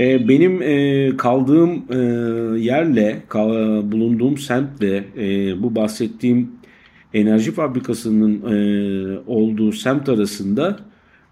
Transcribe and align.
E, 0.00 0.28
benim 0.28 0.62
e, 0.62 1.16
kaldığım 1.16 1.84
e, 1.90 1.96
yerle, 2.58 3.22
bulunduğum 3.92 4.38
semtle 4.38 5.04
bu 5.62 5.74
bahsettiğim 5.74 6.50
enerji 7.14 7.52
fabrikasının 7.52 8.42
olduğu 9.26 9.72
semt 9.72 10.08
arasında 10.08 10.78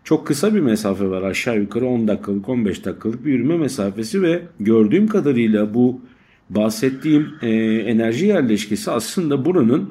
çok 0.04 0.26
kısa 0.26 0.54
bir 0.54 0.60
mesafe 0.60 1.10
var. 1.10 1.22
Aşağı 1.22 1.58
yukarı 1.58 1.86
10 1.86 2.08
dakikalık 2.08 2.48
15 2.48 2.84
dakikalık 2.84 3.24
bir 3.24 3.32
yürüme 3.32 3.56
mesafesi 3.56 4.22
ve 4.22 4.42
gördüğüm 4.60 5.06
kadarıyla 5.06 5.74
bu 5.74 6.00
bahsettiğim 6.50 7.28
enerji 7.86 8.26
yerleşkesi 8.26 8.90
aslında 8.90 9.44
buranın 9.44 9.90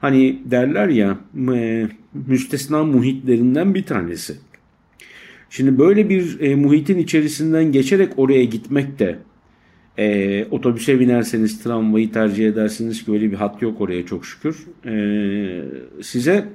hani 0.00 0.38
derler 0.44 0.88
ya 0.88 1.18
müstesna 2.26 2.84
muhitlerinden 2.84 3.74
bir 3.74 3.82
tanesi. 3.82 4.36
Şimdi 5.52 5.78
böyle 5.78 6.08
bir 6.08 6.40
e, 6.40 6.54
muhitin 6.54 6.98
içerisinden 6.98 7.72
geçerek 7.72 8.12
oraya 8.16 8.44
gitmek 8.44 8.98
de 8.98 9.18
e, 9.98 10.44
otobüse 10.50 11.00
binerseniz 11.00 11.62
tramvayı 11.62 12.12
tercih 12.12 12.48
edersiniz 12.48 13.04
ki 13.04 13.12
öyle 13.12 13.30
bir 13.30 13.36
hat 13.36 13.62
yok 13.62 13.80
oraya 13.80 14.06
çok 14.06 14.26
şükür. 14.26 14.66
E, 14.86 14.94
size 16.02 16.48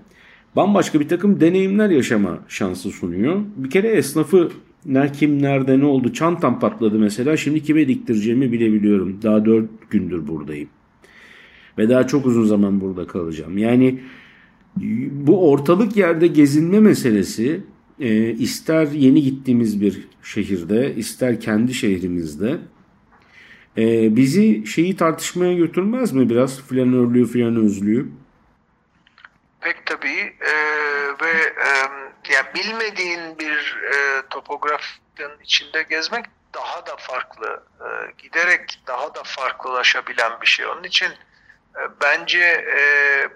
bambaşka 0.55 0.99
bir 0.99 1.07
takım 1.07 1.41
deneyimler 1.41 1.89
yaşama 1.89 2.39
şansı 2.47 2.91
sunuyor. 2.91 3.41
Bir 3.57 3.69
kere 3.69 3.87
esnafı 3.87 4.51
ne 4.85 5.11
kim 5.11 5.41
nerede 5.41 5.79
ne 5.79 5.85
oldu 5.85 6.13
çantam 6.13 6.59
patladı 6.59 6.99
mesela 6.99 7.37
şimdi 7.37 7.63
kime 7.63 7.87
diktireceğimi 7.87 8.51
bilebiliyorum. 8.51 9.19
Daha 9.23 9.45
dört 9.45 9.69
gündür 9.89 10.27
buradayım. 10.27 10.69
Ve 11.77 11.89
daha 11.89 12.07
çok 12.07 12.25
uzun 12.25 12.45
zaman 12.45 12.81
burada 12.81 13.07
kalacağım. 13.07 13.57
Yani 13.57 13.99
bu 15.11 15.51
ortalık 15.51 15.97
yerde 15.97 16.27
gezinme 16.27 16.79
meselesi 16.79 17.61
e, 17.99 18.29
ister 18.29 18.87
yeni 18.87 19.21
gittiğimiz 19.21 19.81
bir 19.81 20.07
şehirde 20.23 20.95
ister 20.95 21.39
kendi 21.39 21.73
şehrimizde 21.73 22.57
e, 23.77 24.15
bizi 24.15 24.67
şeyi 24.67 24.97
tartışmaya 24.97 25.53
götürmez 25.53 26.11
mi 26.11 26.29
biraz 26.29 26.61
flanörlüğü 26.61 27.25
flanözlüğü? 27.25 28.11
Pek 29.61 29.85
tabii 29.85 30.35
e, 30.41 30.53
ve 31.21 31.31
e, 31.65 31.69
yani 32.33 32.47
bilmediğin 32.55 33.39
bir 33.39 33.77
e, 33.93 34.21
topografyanın 34.29 35.39
içinde 35.43 35.83
gezmek 35.83 36.25
daha 36.53 36.85
da 36.85 36.95
farklı 36.97 37.63
e, 37.79 38.11
giderek 38.17 38.79
daha 38.87 39.15
da 39.15 39.23
farklılaşabilen 39.23 40.41
bir 40.41 40.47
şey. 40.47 40.65
Onun 40.65 40.83
için 40.83 41.09
e, 41.75 41.81
bence 42.01 42.39
e, 42.77 42.81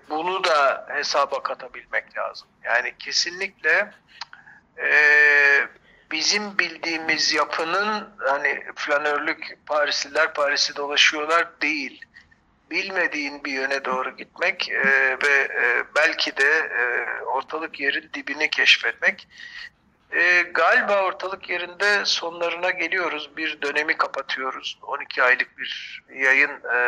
bunu 0.10 0.44
da 0.44 0.88
hesaba 0.90 1.44
katabilmek 1.44 2.18
lazım. 2.18 2.48
Yani 2.64 2.94
kesinlikle 3.00 3.92
e, 4.84 5.68
bizim 6.12 6.60
bildiğimiz 6.60 7.34
yapının 7.34 8.10
hani 8.18 8.64
flanörlük 8.76 9.58
Parisliler 9.66 10.34
Paris'i 10.34 10.76
dolaşıyorlar 10.76 11.48
değil. 11.62 12.06
Bilmediğin 12.72 13.44
bir 13.44 13.52
yöne 13.52 13.86
doğru 13.86 14.18
gitmek 14.18 14.70
e, 14.70 14.84
ve 15.24 15.50
e, 15.64 15.84
belki 15.96 16.38
de 16.38 16.70
e, 16.80 17.22
ortalık 17.24 17.80
yerin 17.80 18.10
dibini 18.14 18.50
keşfetmek. 18.50 19.28
E, 20.12 20.42
galiba 20.42 21.04
ortalık 21.04 21.50
yerinde 21.50 22.06
sonlarına 22.06 22.70
geliyoruz. 22.70 23.38
Bir 23.38 23.62
dönemi 23.62 23.98
kapatıyoruz. 23.98 24.80
12 24.82 25.24
aylık 25.24 25.58
bir 25.58 26.04
yayın 26.16 26.52
e, 26.74 26.80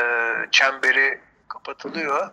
çemberi 0.51 1.19
kapatılıyor. 1.47 2.31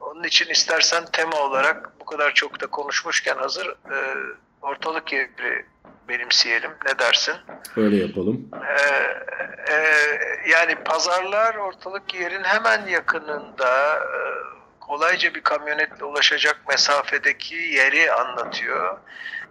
Onun 0.00 0.24
için 0.24 0.48
istersen 0.48 1.04
tema 1.12 1.36
olarak 1.36 2.00
bu 2.00 2.04
kadar 2.04 2.34
çok 2.34 2.60
da 2.60 2.66
konuşmuşken 2.66 3.36
hazır 3.36 3.66
e, 3.68 4.16
ortalık 4.62 5.12
yeri 5.12 5.66
benimseyelim. 6.08 6.70
Ne 6.86 6.98
dersin? 6.98 7.34
Öyle 7.76 7.96
yapalım. 7.96 8.48
Ee, 8.54 9.72
e, 9.72 9.76
yani 10.50 10.74
pazarlar 10.74 11.54
ortalık 11.54 12.14
yerin 12.14 12.44
hemen 12.44 12.86
yakınında 12.86 13.94
e, 13.96 14.18
kolayca 14.80 15.34
bir 15.34 15.40
kamyonetle 15.40 16.04
ulaşacak 16.04 16.68
mesafedeki 16.68 17.54
yeri 17.54 18.12
anlatıyor. 18.12 18.98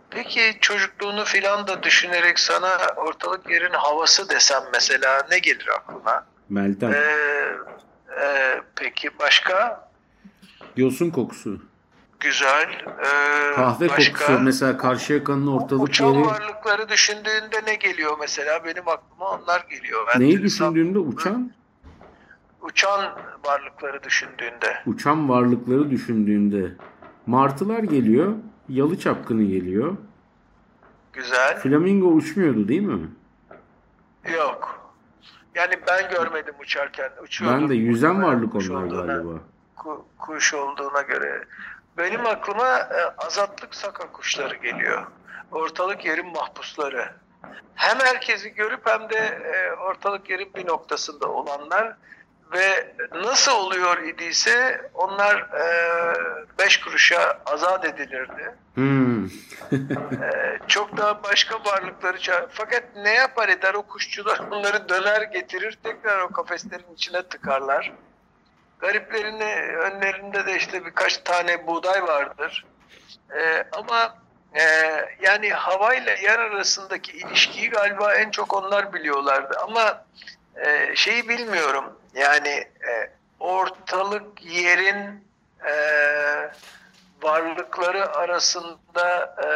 Peki 0.09 0.58
çocukluğunu 0.62 1.26
filan 1.26 1.68
da 1.68 1.84
düşünerek 1.84 2.40
sana 2.40 2.78
ortalık 2.96 3.50
yerin 3.50 3.74
havası 3.74 4.30
desem 4.30 4.64
mesela 4.74 5.28
ne 5.31 5.40
gelir 5.40 5.68
aklına? 5.68 6.26
Meltem. 6.50 6.94
Ee, 6.94 7.58
e, 8.22 8.62
peki 8.76 9.20
başka? 9.20 9.90
Yosun 10.76 11.09
kokusu. 11.09 11.69
Güzel. 12.19 12.69
Ee, 13.00 13.56
Kahve 13.56 13.90
başka, 13.90 14.19
kokusu 14.19 14.40
mesela 14.40 14.78
Karşıyaka'nın 14.78 15.47
ortalık 15.47 15.84
uçan 15.84 16.07
yeri. 16.07 16.19
Uçan 16.19 16.31
varlıkları 16.31 16.90
düşündüğünde 16.90 17.66
ne 17.66 17.75
geliyor 17.75 18.18
mesela? 18.19 18.66
Benim 18.66 18.88
aklıma 18.88 19.30
onlar 19.30 19.66
geliyor. 19.69 20.07
Ben 20.13 20.22
Neyi 20.22 20.41
düşündüğünde 20.41 21.00
uçan? 21.00 21.52
Uçan 22.62 23.16
varlıkları 23.46 24.03
düşündüğünde. 24.03 24.81
Uçan 24.85 25.29
varlıkları 25.29 25.91
düşündüğünde. 25.91 26.72
Martılar 27.25 27.79
geliyor. 27.79 28.34
Yalı 28.69 29.00
çapkını 29.00 29.44
geliyor. 29.44 29.97
Güzel. 31.13 31.59
Flamingo 31.59 32.08
uçmuyordu 32.08 32.68
değil 32.68 32.81
mi? 32.81 33.09
Yok. 34.34 34.91
Yani 35.56 35.74
ben 35.88 36.09
görmedim 36.12 36.53
uçarken. 36.62 37.09
Uçuyordu. 37.24 37.62
Ben 37.62 37.69
de 37.69 37.75
yüzen 37.75 38.24
varlık 38.24 38.56
onlar 38.56 38.85
galiba. 38.85 39.31
Kuş 40.18 40.53
olduğuna 40.53 41.02
göre. 41.02 41.44
Benim 41.99 42.25
aklıma 42.25 42.77
e, 42.77 43.25
azatlık 43.25 43.75
saka 43.75 44.11
kuşları 44.11 44.55
geliyor. 44.55 45.07
Ortalık 45.51 46.05
yerin 46.05 46.31
mahpusları. 46.31 47.11
Hem 47.75 47.99
herkesi 47.99 48.53
görüp 48.53 48.81
hem 48.85 49.09
de 49.09 49.17
e, 49.17 49.73
ortalık 49.73 50.29
yerin 50.29 50.53
bir 50.55 50.67
noktasında 50.67 51.27
olanlar 51.27 51.95
ve 52.53 52.95
nasıl 53.13 53.51
oluyor 53.51 54.03
idiyse 54.03 54.81
onlar 54.93 55.35
e, 55.37 55.65
beş 56.59 56.79
kuruşa 56.79 57.41
azat 57.45 57.85
edilirdi. 57.85 58.55
Hmm. 58.73 59.25
e, 59.25 60.59
çok 60.67 60.97
daha 60.97 61.23
başka 61.23 61.55
varlıkları 61.66 62.19
çağır. 62.19 62.45
Fakat 62.49 62.83
ne 62.95 63.13
yapar 63.13 63.49
eder 63.49 63.73
o 63.73 63.81
kuşçular 63.81 64.39
onları 64.51 64.89
döner 64.89 65.21
getirir 65.21 65.79
tekrar 65.83 66.19
o 66.19 66.29
kafeslerin 66.29 66.93
içine 66.93 67.21
tıkarlar. 67.21 67.93
Gariplerini 68.79 69.78
önlerinde 69.78 70.45
de 70.45 70.56
işte 70.56 70.85
birkaç 70.85 71.17
tane 71.17 71.67
buğday 71.67 72.03
vardır. 72.03 72.66
Ee, 73.38 73.63
ama 73.72 74.16
e, 74.53 74.63
yani 75.22 75.50
havayla 75.50 76.12
yer 76.13 76.40
arasındaki 76.40 77.11
ilişkiyi 77.11 77.70
galiba 77.70 78.14
en 78.14 78.31
çok 78.31 78.53
onlar 78.53 78.93
biliyorlardı. 78.93 79.58
Ama 79.64 80.05
e, 80.55 80.96
şeyi 80.96 81.29
bilmiyorum. 81.29 81.99
Yani 82.14 82.49
e, 82.90 83.11
ortalık 83.40 84.46
yerin 84.46 85.28
e, 85.66 85.73
varlıkları 87.22 88.16
arasında 88.16 89.35
e, 89.46 89.49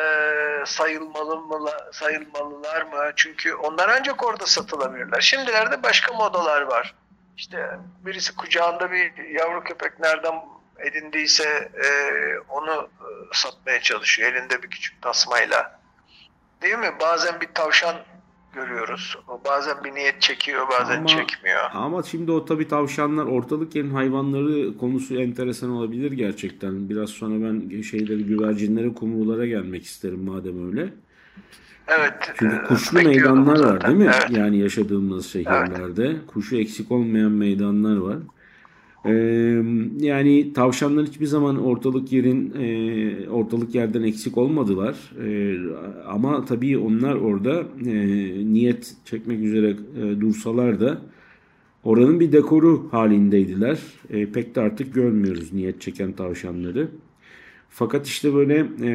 sayılmalı 0.66 1.38
mı, 1.38 1.70
sayılmalılar 1.92 2.82
mı? 2.82 3.12
Çünkü 3.16 3.56
onlar 3.56 3.90
ancak 3.90 4.24
orada 4.24 4.46
satılabilirler. 4.46 5.22
Şimdilerde 5.22 5.84
başka 5.84 6.14
modalar 6.14 6.62
var. 6.62 6.96
İşte 7.38 7.80
birisi 8.06 8.36
kucağında 8.36 8.92
bir 8.92 9.30
yavru 9.30 9.64
köpek 9.64 10.00
nereden 10.00 10.36
edindiyse 10.80 11.72
e, 11.74 11.88
onu 12.50 12.72
e, 12.72 13.08
satmaya 13.34 13.82
çalışıyor 13.82 14.34
elinde 14.34 14.64
bir 14.64 14.68
küçük 14.68 15.02
tasmayla. 15.02 15.80
Değil 16.62 16.78
mi? 16.78 16.92
Bazen 17.02 17.42
bir 17.42 17.48
tavşan 17.54 17.96
görüyoruz. 18.54 19.18
O 19.28 19.42
bazen 19.46 19.84
bir 19.84 19.96
niyet 19.96 20.22
çekiyor, 20.22 20.68
bazen 20.70 20.98
ama, 20.98 21.08
çekmiyor. 21.08 21.70
Ama 21.74 22.04
şimdi 22.04 22.32
o 22.32 22.46
tabii 22.46 22.68
tavşanlar 22.68 23.26
ortalık 23.26 23.76
yerin 23.76 23.94
hayvanları 23.94 24.78
konusu 24.78 25.22
enteresan 25.22 25.70
olabilir 25.70 26.12
gerçekten. 26.12 26.90
Biraz 26.90 27.10
sonra 27.10 27.34
ben 27.34 27.82
şeyleri 27.82 28.26
güvercinlere, 28.26 28.94
kumrulara 28.94 29.46
gelmek 29.46 29.84
isterim 29.84 30.24
madem 30.24 30.68
öyle. 30.68 30.94
Evet. 31.88 32.14
Çünkü 32.22 32.56
e, 32.56 32.64
kuşlu 32.64 33.04
meydanlar 33.04 33.56
zaten. 33.56 33.74
var 33.74 33.88
değil 33.88 33.98
mi? 33.98 34.12
Evet. 34.22 34.38
Yani 34.38 34.58
yaşadığımız 34.58 35.26
şehirlerde. 35.26 36.06
Evet. 36.06 36.18
Kuşu 36.28 36.56
eksik 36.56 36.92
olmayan 36.92 37.32
meydanlar 37.32 37.98
var. 37.98 38.18
Ee, 39.06 39.64
yani 40.00 40.54
tavşanlar 40.54 41.06
hiçbir 41.06 41.26
zaman 41.26 41.64
ortalık 41.64 42.12
yerin 42.12 42.54
e, 42.60 43.30
ortalık 43.30 43.76
yerden 43.76 44.04
eksik 44.04 44.38
olmadılar. 44.38 44.96
E, 45.26 45.58
ama 46.08 46.46
tabii 46.46 46.78
onlar 46.78 47.16
orada 47.16 47.64
e, 47.86 47.94
niyet 48.54 48.94
çekmek 49.06 49.40
üzere 49.40 49.76
e, 50.02 50.22
dursalar 50.22 50.80
da 50.80 51.02
oranın 51.84 52.20
bir 52.20 52.32
dekoru 52.32 52.88
halindeydiler. 52.92 53.80
E, 54.10 54.32
pek 54.32 54.56
de 54.56 54.62
artık 54.62 54.94
görmüyoruz 54.94 55.54
niyet 55.54 55.82
çeken 55.82 56.12
tavşanları. 56.12 56.88
Fakat 57.76 58.08
işte 58.08 58.34
böyle 58.34 58.66
e, 58.82 58.92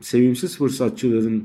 sevimsiz 0.00 0.58
fırsatçıların 0.58 1.44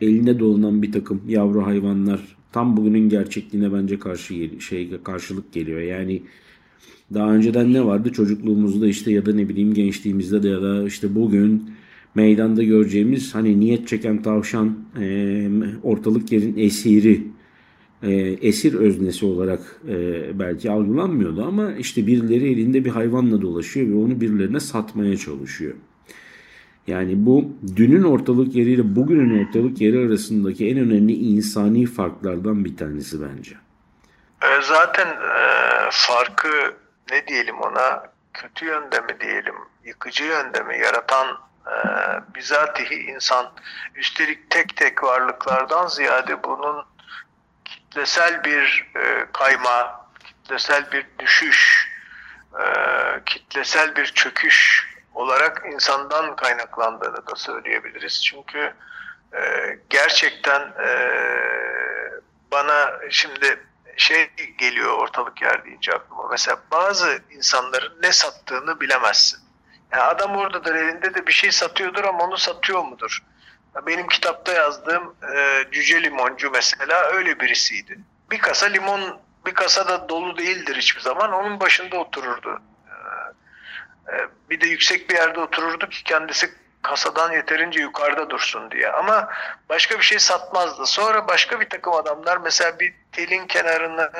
eline 0.00 0.38
dolanan 0.38 0.82
bir 0.82 0.92
takım 0.92 1.22
yavru 1.28 1.66
hayvanlar 1.66 2.36
tam 2.52 2.76
bugünün 2.76 3.08
gerçekliğine 3.08 3.72
bence 3.72 3.98
karşı 3.98 4.60
şey 4.60 4.90
karşılık 5.04 5.52
geliyor. 5.52 5.80
Yani 5.80 6.22
daha 7.14 7.34
önceden 7.34 7.72
ne 7.72 7.84
vardı 7.84 8.12
çocukluğumuzda 8.12 8.86
işte 8.86 9.12
ya 9.12 9.26
da 9.26 9.34
ne 9.34 9.48
bileyim 9.48 9.74
gençliğimizde 9.74 10.42
de 10.42 10.48
ya 10.48 10.62
da 10.62 10.86
işte 10.86 11.14
bugün 11.14 11.70
meydanda 12.14 12.62
göreceğimiz 12.62 13.34
hani 13.34 13.60
niyet 13.60 13.88
çeken 13.88 14.22
tavşan 14.22 14.78
e, 15.00 15.48
ortalık 15.82 16.32
yerin 16.32 16.54
esiri 16.56 17.22
e, 18.02 18.10
esir 18.48 18.74
öznesi 18.74 19.26
olarak 19.26 19.60
e, 19.88 20.38
belki 20.38 20.70
algılanmıyordu 20.70 21.44
ama 21.44 21.72
işte 21.72 22.06
birileri 22.06 22.52
elinde 22.52 22.84
bir 22.84 22.90
hayvanla 22.90 23.42
dolaşıyor 23.42 23.88
ve 23.88 24.04
onu 24.04 24.20
birilerine 24.20 24.60
satmaya 24.60 25.16
çalışıyor. 25.16 25.74
Yani 26.86 27.26
bu 27.26 27.52
dünün 27.76 28.02
ortalık 28.02 28.54
yeriyle 28.54 28.96
bugünün 28.96 29.46
ortalık 29.46 29.80
yeri 29.80 30.06
arasındaki 30.06 30.70
en 30.70 30.78
önemli 30.78 31.12
insani 31.12 31.86
farklardan 31.86 32.64
bir 32.64 32.76
tanesi 32.76 33.16
bence. 33.22 33.54
E, 34.42 34.62
zaten 34.62 35.06
e, 35.06 35.42
farkı 35.90 36.74
ne 37.10 37.26
diyelim 37.26 37.56
ona 37.60 38.02
kötü 38.32 38.66
yönde 38.66 39.00
mi 39.00 39.20
diyelim, 39.20 39.54
yıkıcı 39.84 40.24
yönde 40.24 40.62
mi 40.62 40.78
yaratan 40.78 41.26
e, 41.66 41.76
bizatihi 42.34 42.94
insan. 42.94 43.46
Üstelik 43.94 44.50
tek 44.50 44.76
tek 44.76 45.02
varlıklardan 45.02 45.86
ziyade 45.86 46.42
bunun 46.44 46.84
kitlesel 47.88 48.44
bir 48.44 48.90
e, 48.96 49.26
kayma, 49.32 50.06
kitlesel 50.24 50.92
bir 50.92 51.06
düşüş, 51.18 51.88
e, 52.60 52.64
kitlesel 53.26 53.96
bir 53.96 54.06
çöküş 54.06 54.88
olarak 55.14 55.62
insandan 55.72 56.36
kaynaklandığını 56.36 57.26
da 57.26 57.36
söyleyebiliriz. 57.36 58.24
Çünkü 58.24 58.74
e, 59.34 59.40
gerçekten 59.90 60.60
e, 60.60 60.90
bana 62.52 62.98
şimdi 63.10 63.66
şey 63.96 64.30
geliyor 64.58 64.98
ortalık 64.98 65.42
yer 65.42 65.64
deyince 65.64 65.92
aklıma. 65.92 66.28
Mesela 66.30 66.58
bazı 66.70 67.22
insanların 67.30 68.02
ne 68.02 68.12
sattığını 68.12 68.80
bilemezsin. 68.80 69.40
Yani 69.92 70.02
adam 70.02 70.36
oradadır 70.36 70.74
elinde 70.74 71.14
de 71.14 71.26
bir 71.26 71.32
şey 71.32 71.52
satıyordur 71.52 72.04
ama 72.04 72.24
onu 72.24 72.38
satıyor 72.38 72.84
mudur? 72.84 73.22
Benim 73.86 74.06
kitapta 74.06 74.52
yazdığım 74.52 75.16
e, 75.34 75.64
cüce 75.72 76.02
limoncu 76.02 76.50
mesela 76.50 77.02
öyle 77.02 77.40
birisiydi. 77.40 77.98
Bir 78.30 78.38
kasa 78.38 78.66
limon 78.66 79.20
bir 79.46 79.54
kasa 79.54 79.88
da 79.88 80.08
dolu 80.08 80.36
değildir 80.36 80.76
hiçbir 80.76 81.00
zaman. 81.00 81.32
Onun 81.32 81.60
başında 81.60 81.96
otururdu. 81.96 82.62
E, 84.08 84.16
e 84.16 84.28
bir 84.50 84.60
de 84.60 84.66
yüksek 84.66 85.10
bir 85.10 85.14
yerde 85.14 85.40
otururdu 85.40 85.88
ki 85.88 86.04
kendisi 86.04 86.54
kasadan 86.82 87.32
yeterince 87.32 87.80
yukarıda 87.80 88.30
dursun 88.30 88.70
diye. 88.70 88.90
Ama 88.90 89.28
başka 89.68 89.98
bir 89.98 90.04
şey 90.04 90.18
satmazdı. 90.18 90.86
Sonra 90.86 91.28
başka 91.28 91.60
bir 91.60 91.68
takım 91.68 91.92
adamlar 91.92 92.36
mesela 92.36 92.78
bir 92.80 92.94
telin 93.12 93.46
kenarını 93.46 94.10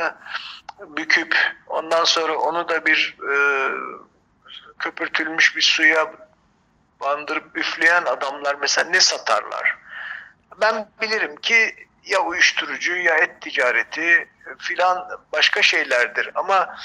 büküp 0.81 1.37
ondan 1.67 2.05
sonra 2.05 2.37
onu 2.37 2.69
da 2.69 2.87
bir 2.87 3.17
e, 3.31 3.37
köpürtülmüş 4.79 5.57
bir 5.57 5.63
suya 5.63 6.13
bandırıp 7.01 7.57
üfleyen 7.59 8.03
adamlar 8.05 8.57
mesela 8.61 8.91
ne 8.91 9.01
satarlar? 9.01 9.77
Ben 10.61 10.89
bilirim 11.03 11.37
ki 11.37 11.75
ya 12.07 12.21
uyuşturucu 12.25 12.97
ya 12.97 13.17
et 13.17 13.41
ticareti 13.41 14.29
filan 14.59 15.09
başka 15.33 15.63
şeylerdir 15.63 16.31
ama 16.35 16.77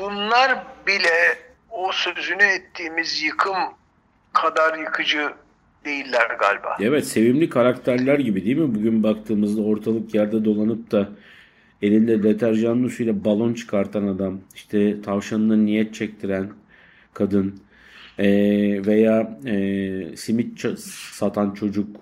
bunlar 0.00 0.62
bile 0.86 1.38
o 1.70 1.92
sözünü 1.92 2.42
ettiğimiz 2.42 3.22
yıkım 3.22 3.56
kadar 4.32 4.78
yıkıcı 4.78 5.32
değiller 5.84 6.30
galiba. 6.30 6.76
Evet 6.80 7.06
sevimli 7.06 7.48
karakterler 7.48 8.18
gibi 8.18 8.44
değil 8.44 8.56
mi? 8.56 8.74
Bugün 8.74 9.02
baktığımızda 9.02 9.62
ortalık 9.62 10.14
yerde 10.14 10.44
dolanıp 10.44 10.90
da 10.90 11.08
elinde 11.82 12.22
deterjanlı 12.22 12.90
suyla 12.90 13.24
balon 13.24 13.54
çıkartan 13.54 14.06
adam, 14.06 14.40
işte 14.54 15.02
tavşanına 15.02 15.56
niyet 15.56 15.94
çektiren 15.94 16.52
kadın 17.14 17.60
e, 18.18 18.26
veya 18.86 19.20
e, 19.46 20.16
simit 20.16 20.78
satan 21.12 21.50
çocuk 21.54 21.96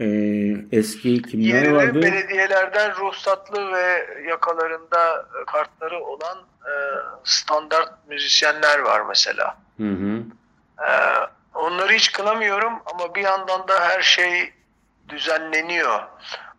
e, 0.00 0.06
eski 0.72 1.22
kimler 1.22 1.46
Yeni 1.62 1.74
vardı? 1.74 2.02
belediyelerden 2.02 2.96
ruhsatlı 2.96 3.72
ve 3.72 4.06
yakalarında 4.28 5.26
kartları 5.46 6.04
olan 6.04 6.38
e, 6.64 6.72
standart 7.24 7.92
müzisyenler 8.08 8.78
var 8.78 9.02
mesela. 9.08 9.56
Hı 9.76 9.90
hı. 9.90 10.22
E, 10.80 10.88
Onları 11.54 11.92
hiç 11.92 12.12
kınamıyorum 12.12 12.72
ama 12.86 13.14
bir 13.14 13.20
yandan 13.22 13.68
da 13.68 13.80
her 13.88 14.02
şey 14.02 14.52
düzenleniyor. 15.08 16.00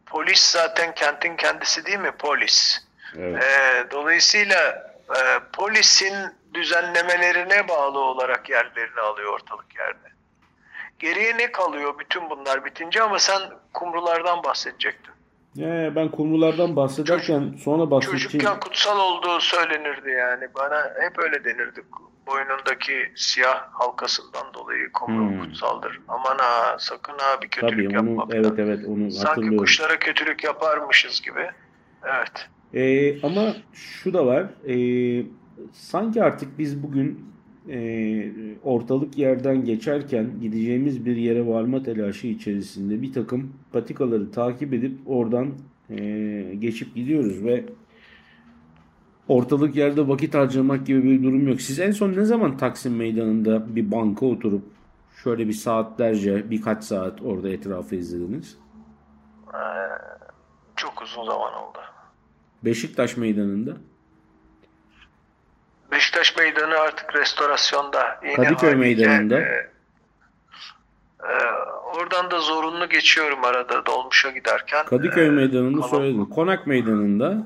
Polis 0.06 0.42
zaten 0.52 0.96
kentin 0.96 1.36
kendisi 1.36 1.86
değil 1.86 2.00
mi? 2.00 2.12
Polis. 2.20 2.88
Evet. 3.18 3.44
Ee, 3.44 3.86
dolayısıyla 3.92 4.92
e, 5.10 5.20
polisin 5.54 6.14
düzenlemelerine 6.58 7.68
bağlı 7.68 8.00
olarak 8.00 8.50
yerlerini 8.50 9.00
alıyor 9.00 9.34
ortalık 9.34 9.76
yerde. 9.76 10.08
Geriye 11.00 11.38
ne 11.38 11.52
kalıyor 11.52 12.00
bütün 12.00 12.30
bunlar 12.30 12.66
bitince 12.66 13.02
ama 13.04 13.20
sen 13.20 13.42
kumrulardan 13.74 14.44
bahsedecektin. 14.44 15.14
Ee, 15.60 15.92
ben 15.96 16.12
kumrulardan 16.12 16.76
bahsederken 16.76 17.40
Çocuk, 17.40 17.60
sonra 17.60 17.92
bahsedeceğim. 17.92 18.24
Çocukken 18.24 18.60
kutsal 18.60 19.00
olduğu 19.00 19.40
söylenirdi 19.40 20.10
yani. 20.10 20.48
Bana 20.56 20.94
hep 21.02 21.20
öyle 21.20 21.44
denirdi 21.44 21.82
boynundaki 22.28 23.12
siyah 23.16 23.68
halkasından 23.72 24.54
dolayı 24.54 24.92
kumru 24.92 25.30
hmm. 25.30 25.40
kutsaldır. 25.40 26.00
Aman 26.08 26.38
ha 26.38 26.78
sakın 26.80 27.18
ha 27.18 27.42
bir 27.42 27.48
kötülük 27.48 27.92
Tabii, 27.92 28.00
onu, 28.00 28.10
yapma. 28.10 28.28
Evet 28.34 28.54
evet 28.58 28.80
onu 28.88 29.12
Sanki 29.12 29.58
kuşlara 29.58 30.00
kötülük 30.00 30.44
yaparmışız 30.44 31.22
gibi. 31.22 31.50
Evet. 32.04 32.50
Ee, 32.74 33.22
ama 33.22 33.56
şu 33.74 34.14
da 34.14 34.26
var. 34.26 34.46
E, 34.68 34.76
sanki 35.72 36.24
artık 36.24 36.60
biz 36.60 36.84
bugün 36.84 37.20
e, 37.70 38.32
ortalık 38.64 39.18
yerden 39.18 39.66
geçerken 39.66 40.28
gideceğimiz 40.42 41.06
bir 41.06 41.16
yere 41.16 41.48
varma 41.48 41.84
telaşı 41.84 42.28
içerisinde 42.28 43.02
bir 43.02 43.14
takım 43.14 43.54
patikaları 43.72 44.32
takip 44.32 44.74
edip 44.74 45.00
oradan 45.06 45.54
e, 45.90 46.56
geçip 46.60 46.96
gidiyoruz 46.96 47.44
ve 47.44 47.66
ortalık 49.28 49.76
yerde 49.76 50.08
vakit 50.08 50.36
harcamak 50.36 50.88
gibi 50.88 51.04
bir 51.04 51.24
durum 51.24 51.48
yok. 51.48 51.62
Siz 51.62 51.80
en 51.80 51.92
son 51.92 52.14
ne 52.14 52.26
zaman 52.26 52.58
Taksim 52.58 52.96
Meydanı'nda 52.96 53.76
bir 53.76 53.92
banka 53.92 54.26
oturup 54.26 54.64
şöyle 55.24 55.48
bir 55.48 55.54
saatlerce 55.54 56.50
birkaç 56.52 56.84
saat 56.84 57.22
orada 57.22 57.50
etrafı 57.50 57.96
izlediniz? 57.96 58.58
Ee, 59.54 59.58
çok 60.76 61.02
uzun 61.02 61.26
zaman 61.26 61.54
oldu. 61.54 61.80
Beşiktaş 62.66 63.18
Meydanı'nda? 63.18 63.78
Beşiktaş 65.92 66.38
Meydanı 66.38 66.78
artık 66.78 67.16
restorasyonda. 67.16 68.20
Yine 68.24 68.36
Kadıköy 68.36 68.76
Meydanı'nda? 68.76 69.40
E, 69.40 69.70
e, 71.24 71.34
oradan 71.96 72.32
da 72.32 72.40
zorunlu 72.40 72.90
geçiyorum 72.90 73.46
arada 73.46 73.86
dolmuşa 73.86 74.30
giderken. 74.30 74.86
Kadıköy 74.86 75.28
e, 75.28 75.30
Meydanı'nı 75.30 75.88
söyledin. 75.88 76.26
Konak 76.26 76.68
Meydanı'nda? 76.68 77.38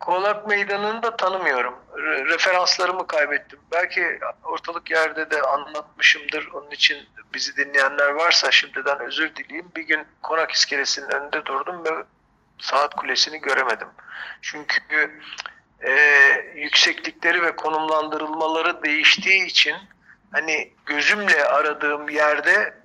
Konak 0.00 0.48
Meydanı'nı 0.48 1.02
da 1.02 1.16
tanımıyorum. 1.16 1.74
Re- 1.94 2.26
referanslarımı 2.26 3.06
kaybettim. 3.06 3.58
Belki 3.72 4.18
ortalık 4.44 4.90
yerde 4.90 5.30
de 5.30 5.42
anlatmışımdır. 5.42 6.48
Onun 6.54 6.70
için 6.70 6.98
bizi 7.34 7.56
dinleyenler 7.56 8.08
varsa 8.08 8.50
şimdiden 8.50 9.00
özür 9.00 9.34
dileyeyim. 9.36 9.68
Bir 9.76 9.82
gün 9.82 10.00
Konak 10.22 10.50
iskelesinin 10.50 11.10
önünde 11.10 11.46
durdum 11.46 11.84
ve 11.84 11.90
saat 12.58 12.94
kulesini 12.94 13.40
göremedim. 13.40 13.88
Çünkü 14.42 15.10
e, 15.86 15.92
yükseklikleri 16.54 17.42
ve 17.42 17.56
konumlandırılmaları 17.56 18.82
değiştiği 18.82 19.46
için 19.46 19.76
hani 20.32 20.72
gözümle 20.86 21.44
aradığım 21.44 22.08
yerde 22.08 22.82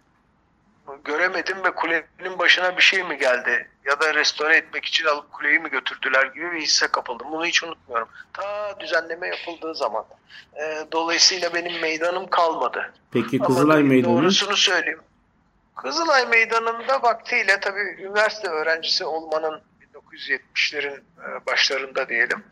göremedim 1.04 1.64
ve 1.64 1.72
kulenin 1.72 2.40
başına 2.40 2.78
bir 2.78 2.82
şey 2.82 3.04
mi 3.04 3.18
geldi 3.18 3.70
ya 3.86 4.00
da 4.02 4.14
restore 4.14 4.58
etmek 4.58 4.86
için 4.86 5.06
alıp 5.06 5.32
kuleyi 5.32 5.60
mi 5.60 5.70
götürdüler 5.70 6.26
gibi 6.26 6.52
bir 6.52 6.62
hisse 6.62 6.88
kapıldım. 6.88 7.28
Bunu 7.32 7.46
hiç 7.46 7.64
unutmuyorum. 7.64 8.08
Ta 8.34 8.76
düzenleme 8.80 9.28
yapıldığı 9.28 9.76
zaman. 9.76 10.06
E, 10.56 10.88
dolayısıyla 10.92 11.54
benim 11.54 11.82
meydanım 11.82 12.30
kalmadı. 12.30 12.94
Peki 13.12 13.40
Kızılay 13.40 13.80
Ama 13.80 13.88
Meydanı? 13.88 14.14
Doğrusunu 14.14 14.58
söyleyeyim. 14.58 15.02
Kızılay 15.76 16.26
Meydanı'nda 16.26 17.02
vaktiyle 17.02 17.60
tabii 17.60 17.96
üniversite 18.00 18.48
öğrencisi 18.48 19.06
olmanın 19.06 19.62
1970'lerin 19.96 20.98
e, 20.98 21.46
başlarında 21.46 22.10
diyelim 22.10 22.44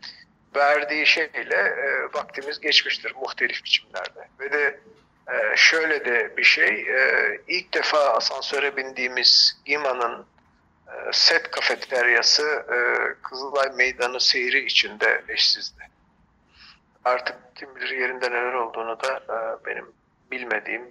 verdiği 0.54 1.06
şeyle 1.06 1.56
e, 1.56 2.04
vaktimiz 2.14 2.60
geçmiştir 2.60 3.14
muhtelif 3.14 3.64
biçimlerde. 3.64 4.28
Ve 4.40 4.52
de 4.52 4.80
e, 5.32 5.56
şöyle 5.56 6.04
de 6.04 6.36
bir 6.36 6.44
şey, 6.44 6.68
e, 6.68 7.40
ilk 7.48 7.74
defa 7.74 7.98
asansöre 7.98 8.76
bindiğimiz 8.76 9.60
İMA'nın 9.66 10.26
e, 10.88 11.12
set 11.12 11.50
kafeteryası 11.50 12.42
e, 12.42 12.78
Kızılay 13.22 13.70
Meydanı 13.76 14.20
seyri 14.20 14.64
içinde 14.64 15.22
eşsizdi. 15.28 15.88
Artık 17.04 17.36
kim 17.54 17.76
bilir 17.76 17.90
yerinde 17.90 18.30
neler 18.30 18.52
olduğunu 18.52 19.02
da 19.02 19.16
e, 19.16 19.66
benim 19.66 19.92
bilmediğim, 20.30 20.90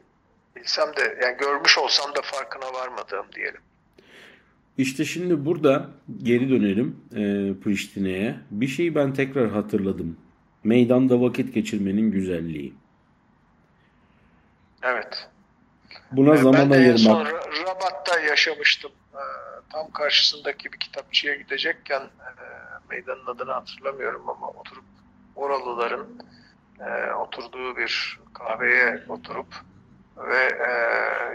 bilsem 0.55 0.95
de 0.95 1.17
yani 1.21 1.37
görmüş 1.37 1.77
olsam 1.77 2.15
da 2.15 2.21
farkına 2.21 2.73
varmadığım 2.73 3.31
diyelim. 3.31 3.61
İşte 4.77 5.05
şimdi 5.05 5.45
burada 5.45 5.89
geri 6.23 6.49
dönelim 6.49 6.99
e, 7.11 7.19
Priştine'ye. 7.63 8.35
Bir 8.51 8.67
şeyi 8.67 8.95
ben 8.95 9.13
tekrar 9.13 9.49
hatırladım. 9.49 10.17
Meydanda 10.63 11.21
vakit 11.21 11.53
geçirmenin 11.53 12.11
güzelliği. 12.11 12.73
Evet. 14.83 15.29
Buna 16.11 16.33
Ee, 16.33 16.37
zaman 16.37 16.61
ben 16.61 16.69
de 16.69 16.75
ayırmak. 16.75 16.97
son 17.01 17.25
Rabat'ta 17.65 18.19
yaşamıştım. 18.19 18.91
Ee, 19.13 19.17
Tam 19.71 19.91
karşısındaki 19.91 20.73
bir 20.73 20.77
kitapçıya 20.77 21.35
gidecekken 21.35 22.01
e, 22.01 22.29
meydanın 22.89 23.25
adını 23.27 23.51
hatırlamıyorum 23.51 24.29
ama 24.29 24.47
oturup 24.49 24.83
oralıların 25.35 26.07
e, 26.79 27.13
oturduğu 27.13 27.77
bir 27.77 28.19
kahveye 28.33 29.03
oturup 29.09 29.47
ve 30.17 30.37
e, 30.43 30.69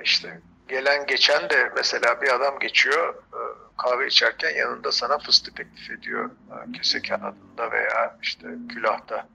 işte 0.05 0.41
gelen 0.71 1.07
geçen 1.07 1.51
de 1.51 1.73
mesela 1.77 2.23
bir 2.23 2.35
adam 2.35 2.59
geçiyor 2.59 3.15
e, 3.15 3.41
kahve 3.79 4.07
içerken 4.07 4.57
yanında 4.57 4.93
sana 4.93 5.19
fıstık 5.19 5.57
teklif 5.57 5.91
ediyor 5.91 6.31
e, 6.31 6.73
kese 6.73 7.03
kağıdında 7.03 7.73
veya 7.73 8.19
işte 8.23 8.47
külahta 8.69 9.29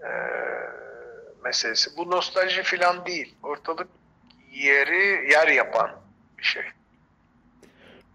e, 0.00 0.10
meselesi. 1.44 1.90
Bu 1.96 2.10
nostalji 2.10 2.62
falan 2.62 3.06
değil. 3.06 3.34
Ortalık 3.42 3.88
yeri 4.52 5.30
yer 5.32 5.48
yapan 5.48 5.90
bir 6.38 6.44
şey. 6.44 6.62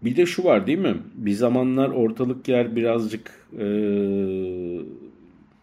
Bir 0.02 0.16
de 0.16 0.26
şu 0.26 0.44
var 0.44 0.66
değil 0.66 0.78
mi? 0.78 0.96
Bir 1.14 1.32
zamanlar 1.32 1.88
ortalık 1.88 2.48
yer 2.48 2.76
birazcık 2.76 3.30
e, 3.52 3.64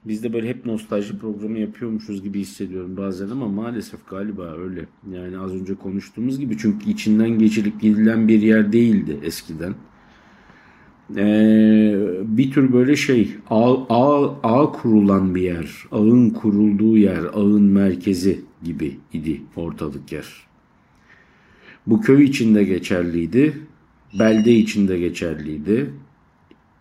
biz 0.09 0.23
de 0.23 0.33
böyle 0.33 0.49
hep 0.49 0.65
nostalji 0.65 1.19
programı 1.19 1.59
yapıyormuşuz 1.59 2.23
gibi 2.23 2.39
hissediyorum 2.39 2.97
bazen 2.97 3.29
ama 3.29 3.47
maalesef 3.47 4.07
galiba 4.09 4.57
öyle. 4.57 4.85
Yani 5.13 5.37
az 5.37 5.53
önce 5.53 5.75
konuştuğumuz 5.75 6.39
gibi 6.39 6.57
çünkü 6.57 6.89
içinden 6.89 7.29
geçilip 7.29 7.81
gidilen 7.81 8.27
bir 8.27 8.41
yer 8.41 8.73
değildi 8.73 9.17
eskiden. 9.23 9.73
E, 11.15 11.25
bir 12.23 12.51
tür 12.51 12.73
böyle 12.73 12.95
şey 12.95 13.35
ağ, 13.49 13.73
ağ, 13.89 14.39
ağ 14.43 14.71
kurulan 14.71 15.35
bir 15.35 15.41
yer, 15.41 15.85
ağın 15.91 16.29
kurulduğu 16.29 16.97
yer, 16.97 17.23
ağın 17.33 17.63
merkezi 17.63 18.41
gibi 18.63 18.97
idi 19.13 19.41
ortalık 19.55 20.11
yer. 20.11 20.27
Bu 21.87 22.01
köy 22.01 22.23
içinde 22.23 22.63
geçerliydi. 22.63 23.53
Belde 24.19 24.53
içinde 24.53 24.99
geçerliydi. 24.99 25.89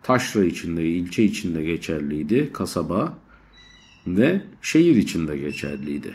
Taşra 0.02 0.44
içinde, 0.44 0.84
ilçe 0.84 1.22
içinde 1.22 1.62
geçerliydi. 1.62 2.52
Kasaba 2.52 3.12
ve 4.06 4.40
şehir 4.62 4.96
içinde 4.96 5.36
geçerliydi. 5.36 6.14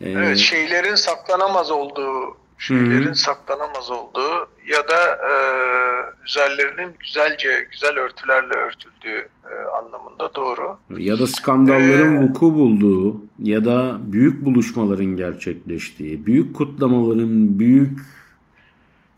Ee, 0.00 0.10
Evet, 0.10 0.38
şeylerin 0.38 0.94
saklanamaz 0.94 1.70
olduğu, 1.70 2.36
şeylerin 2.58 3.08
Hı. 3.10 3.14
saklanamaz 3.14 3.90
olduğu 3.90 4.48
ya 4.68 4.88
da 4.88 5.04
e, 5.14 5.32
üzerlerinin 6.26 6.94
güzelce, 7.00 7.68
güzel 7.72 7.98
örtülerle 7.98 8.54
örtüldüğü 8.54 9.28
e, 9.50 9.54
anlamında 9.78 10.34
doğru. 10.34 10.78
ya 10.98 11.18
da 11.18 11.26
skandalların 11.26 12.16
Ee, 12.16 12.20
vuku 12.22 12.54
bulduğu 12.54 13.22
ya 13.38 13.64
da 13.64 13.98
büyük 14.00 14.44
buluşmaların 14.44 15.16
gerçekleştiği, 15.16 16.26
büyük 16.26 16.56
kutlamaların, 16.56 17.58
büyük 17.58 18.00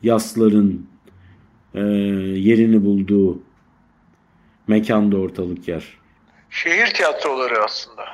yasların 0.03 0.87
e, 1.75 1.81
yerini 2.41 2.85
bulduğu 2.85 3.43
mekanda 4.67 5.17
ortalık 5.17 5.69
yer. 5.69 5.99
Şehir 6.51 6.87
tiyatroları 6.87 7.65
aslında. 7.65 8.05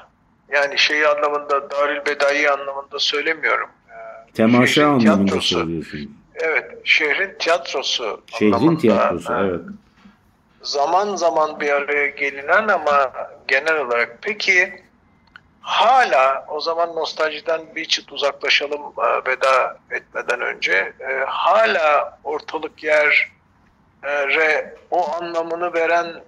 Yani 0.53 0.79
şey 0.79 1.07
anlamında, 1.07 1.71
Darül 1.71 2.07
Bedai 2.07 2.51
anlamında 2.51 2.99
söylemiyorum. 2.99 3.69
E, 3.89 4.33
Temaşa 4.33 4.67
şehrin 4.67 4.87
anlamında 4.89 5.25
tiyatrosu. 5.25 5.55
söylüyorsun. 5.55 6.17
Evet, 6.35 6.65
şehrin 6.85 7.35
tiyatrosu 7.39 8.23
Şehrin 8.39 8.53
anlamında, 8.53 8.81
tiyatrosu, 8.81 9.33
evet. 9.35 9.61
zaman 10.63 11.17
zaman 11.17 11.61
bir 11.61 11.71
araya 11.71 12.07
gelinen 12.07 12.69
ama 12.69 13.13
genel 13.49 13.77
olarak 13.87 14.19
peki 14.23 14.83
hala 15.61 16.47
o 16.49 16.61
zaman 16.61 16.89
nostaljiden 16.97 17.61
bir 17.77 17.85
çıt 17.85 18.13
uzaklaşalım 18.13 18.81
e, 18.81 19.31
veda 19.31 19.79
etmeden 19.91 20.41
önce 20.41 20.93
e, 21.01 21.25
hala 21.27 22.19
ortalık 22.25 22.85
yer 22.85 23.29
re 24.05 24.75
o 24.91 25.13
anlamını 25.13 25.75
veren 25.75 26.23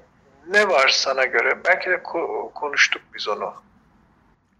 ne 0.51 0.69
var 0.69 0.89
sana 0.89 1.25
göre? 1.25 1.59
Belki 1.69 1.91
de 1.91 1.95
ko- 1.95 2.53
konuştuk 2.53 3.03
biz 3.15 3.29
onu. 3.29 3.53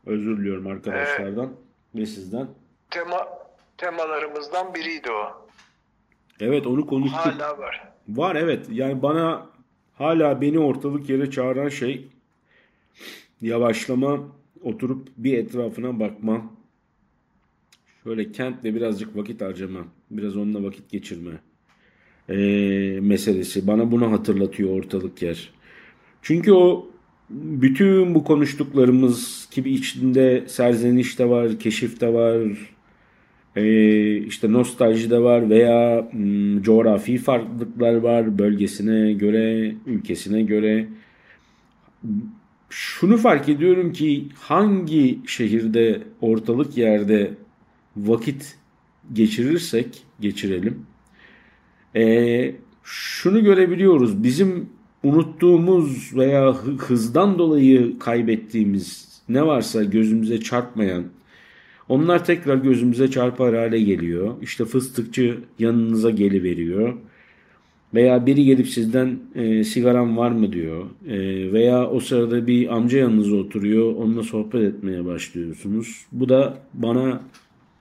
Özür 0.07 0.37
diliyorum 0.39 0.67
arkadaşlardan 0.67 1.53
ve 1.95 2.07
sizden. 2.07 2.49
Tema 2.91 3.29
temalarımızdan 3.77 4.75
biriydi 4.75 5.11
o. 5.11 5.47
Evet 6.41 6.67
onu 6.67 6.87
konuştuk. 6.87 7.21
Hala 7.21 7.59
var. 7.59 7.89
Var 8.09 8.37
evet. 8.37 8.67
Yani 8.71 9.03
bana 9.03 9.47
hala 9.99 10.41
beni 10.41 10.59
ortalık 10.59 11.09
yere 11.11 11.31
çağıran 11.31 11.69
şey 11.69 12.09
yavaşlama, 13.41 14.19
oturup 14.63 15.09
bir 15.17 15.39
etrafına 15.39 16.01
bakma. 16.01 16.43
Şöyle 18.05 18.33
kentle 18.33 18.75
birazcık 18.75 19.17
vakit 19.17 19.41
harcama. 19.41 19.81
Biraz 20.11 20.37
onunla 20.37 20.63
vakit 20.67 20.91
geçirme. 20.91 21.31
Ee, 22.31 22.99
meselesi. 23.01 23.67
Bana 23.67 23.91
bunu 23.91 24.13
hatırlatıyor 24.13 24.71
ortalık 24.71 25.23
yer. 25.23 25.51
Çünkü 26.23 26.53
o 26.53 26.91
bütün 27.31 28.15
bu 28.15 28.25
konuştuklarımız 28.25 29.49
gibi 29.55 29.71
içinde 29.71 30.45
serzeniş 30.47 31.19
de 31.19 31.29
var, 31.29 31.59
keşif 31.59 32.01
de 32.01 32.13
var, 32.13 32.43
ee, 33.57 34.17
işte 34.17 34.53
nostalji 34.53 35.11
de 35.11 35.23
var 35.23 35.51
veya 35.51 36.09
hmm, 36.11 36.63
coğrafi 36.63 37.19
farklılıklar 37.19 37.95
var 37.95 38.39
bölgesine 38.39 39.13
göre, 39.13 39.75
ülkesine 39.87 40.43
göre. 40.43 40.87
Şunu 42.71 43.17
fark 43.17 43.49
ediyorum 43.49 43.93
ki 43.93 44.29
hangi 44.35 45.19
şehirde, 45.27 46.03
ortalık 46.21 46.77
yerde 46.77 47.31
vakit 47.97 48.59
geçirirsek 49.13 50.03
geçirelim. 50.21 50.87
Ee, 51.97 52.55
şunu 52.85 53.45
görebiliyoruz. 53.45 54.25
Bizim 54.25 54.69
unuttuğumuz 55.03 56.17
veya 56.17 56.55
hı- 56.55 56.77
hızdan 56.79 57.39
dolayı 57.39 57.99
kaybettiğimiz 57.99 59.09
ne 59.29 59.47
varsa 59.47 59.85
gözümüze 59.85 60.41
çarpmayan 60.41 61.05
onlar 61.91 62.25
tekrar 62.25 62.57
gözümüze 62.57 63.11
çarpar 63.11 63.57
hale 63.57 63.81
geliyor. 63.81 64.35
İşte 64.43 64.65
fıstıkçı 64.65 65.39
yanınıza 65.59 66.11
geliveriyor. 66.11 66.95
Veya 67.95 68.27
biri 68.27 68.45
gelip 68.45 68.69
sizden 68.69 69.19
e, 69.35 69.65
sigaram 69.65 70.17
var 70.17 70.31
mı 70.31 70.53
diyor. 70.53 70.87
E, 71.09 71.19
veya 71.53 71.91
o 71.91 72.01
sırada 72.01 72.47
bir 72.47 72.77
amca 72.77 72.99
yanınıza 72.99 73.37
oturuyor. 73.37 73.95
Onunla 73.97 74.23
sohbet 74.23 74.75
etmeye 74.75 75.05
başlıyorsunuz. 75.05 76.07
Bu 76.13 76.29
da 76.29 76.59
bana 76.75 77.23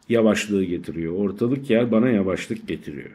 yavaşlığı 0.10 0.63
getiriyor. 0.63 1.13
Ortalık 1.13 1.70
yer 1.70 1.92
bana 1.92 2.10
yavaşlık 2.10 2.68
getiriyor. 2.68 3.12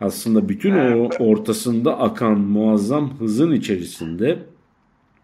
Aslında 0.00 0.48
bütün 0.48 0.72
o 0.72 1.08
ortasında 1.18 2.00
akan 2.00 2.38
muazzam 2.40 3.10
hızın 3.18 3.52
içerisinde 3.52 4.38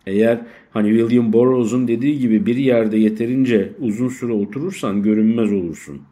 eğer 0.06 0.40
hani 0.70 0.98
William 0.98 1.32
Burroughs'un 1.32 1.88
dediği 1.88 2.18
gibi 2.18 2.46
bir 2.46 2.56
yerde 2.56 2.96
yeterince 2.96 3.72
uzun 3.80 4.08
süre 4.08 4.32
oturursan 4.32 5.02
görünmez 5.02 5.52
olursun. 5.52 6.02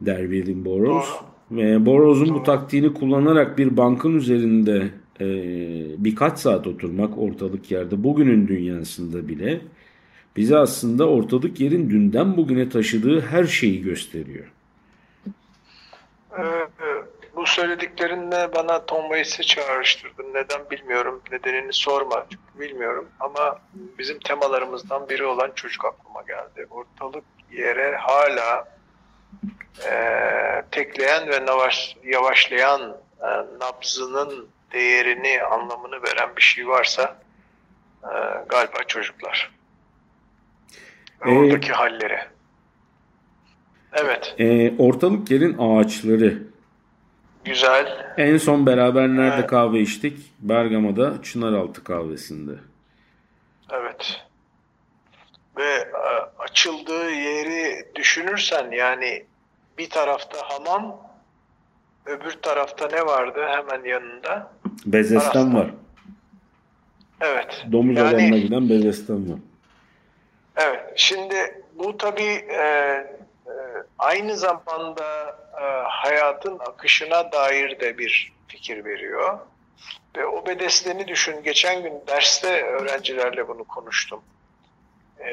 Der 0.00 0.20
William 0.20 0.64
Burroughs. 0.64 1.08
Ve 1.50 1.86
Burroughs'un 1.86 2.34
bu 2.34 2.42
taktiğini 2.42 2.92
kullanarak 2.92 3.58
bir 3.58 3.76
bankın 3.76 4.14
üzerinde 4.14 4.90
e, 5.20 5.26
birkaç 5.98 6.38
saat 6.38 6.66
oturmak 6.66 7.18
ortalık 7.18 7.70
yerde 7.70 8.04
bugünün 8.04 8.48
dünyasında 8.48 9.28
bile 9.28 9.60
bize 10.36 10.56
aslında 10.56 11.08
ortalık 11.08 11.60
yerin 11.60 11.90
dünden 11.90 12.36
bugüne 12.36 12.68
taşıdığı 12.68 13.20
her 13.20 13.44
şeyi 13.44 13.82
gösteriyor. 13.82 14.52
Bu 16.30 16.77
söylediklerinle 17.48 18.54
bana 18.54 18.86
Tom 18.86 19.02
Waits'i 19.02 19.42
çağrıştırdın. 19.46 20.34
Neden 20.34 20.70
bilmiyorum. 20.70 21.22
Nedenini 21.32 21.72
sorma. 21.72 22.26
Çünkü 22.30 22.70
bilmiyorum. 22.70 23.08
Ama 23.20 23.58
bizim 23.98 24.18
temalarımızdan 24.18 25.08
biri 25.08 25.24
olan 25.24 25.50
çocuk 25.54 25.84
aklıma 25.84 26.22
geldi. 26.22 26.66
Ortalık 26.70 27.24
yere 27.52 27.96
hala 27.96 28.68
e, 29.86 29.92
tekleyen 30.70 31.28
ve 31.28 31.34
yavaş, 31.48 31.96
yavaşlayan 32.04 32.96
e, 33.22 33.26
nabzının 33.60 34.48
değerini, 34.72 35.42
anlamını 35.42 36.02
veren 36.02 36.36
bir 36.36 36.42
şey 36.42 36.68
varsa 36.68 37.16
e, 38.04 38.10
galiba 38.48 38.82
çocuklar. 38.86 39.50
Ve 41.26 41.30
Ee, 41.30 41.38
oradaki 41.38 41.72
halleri. 41.72 42.18
Evet, 43.92 44.34
E, 44.38 44.72
ortalık 44.78 45.30
yerin 45.30 45.58
ağaçları. 45.58 46.42
Güzel. 47.48 48.06
En 48.16 48.36
son 48.36 48.66
beraber 48.66 49.08
nerede 49.08 49.36
Evet. 49.38 49.46
kahve 49.46 49.80
içtik? 49.80 50.18
Bergama'da 50.40 51.22
Çınaraltı 51.22 51.84
kahvesinde. 51.84 52.52
Evet. 53.70 54.20
Ve 55.58 55.64
e, 55.64 55.88
açıldığı 56.38 57.10
yeri 57.10 57.86
düşünürsen 57.94 58.70
yani 58.70 59.24
bir 59.78 59.90
tarafta 59.90 60.38
hamam, 60.42 61.00
öbür 62.06 62.32
tarafta 62.32 62.88
ne 62.92 63.06
vardı 63.06 63.40
hemen 63.48 63.84
yanında? 63.84 64.52
Bezestan 64.86 65.54
var. 65.54 65.70
Evet. 67.20 67.64
Domuz 67.72 67.96
Yani- 67.96 68.08
alanına 68.08 68.38
giden 68.38 68.68
Bezestan 68.68 69.30
var. 69.32 69.38
Evet, 70.56 70.80
şimdi 70.96 71.34
bu 71.74 71.96
tabii 71.98 72.46
e, 72.52 73.18
aynı 73.98 74.36
zamanda 74.36 75.36
e, 75.60 75.64
hayatın 75.88 76.58
akışına 76.58 77.32
dair 77.32 77.80
de 77.80 77.98
bir 77.98 78.32
fikir 78.48 78.84
veriyor. 78.84 79.38
Ve 80.16 80.26
o 80.26 80.46
bedesteni 80.46 81.08
düşün, 81.08 81.42
geçen 81.42 81.82
gün 81.82 82.02
derste 82.06 82.62
öğrencilerle 82.64 83.48
bunu 83.48 83.64
konuştum. 83.64 84.22
E, 85.20 85.28